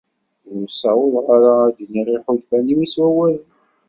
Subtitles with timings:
[0.53, 3.45] Ur ssawḍeɣ ara ad d-iniɣ iḥulfan-iw s wawalen.